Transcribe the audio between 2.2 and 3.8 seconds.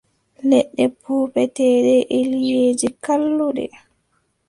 liʼeeji, kalluɗe.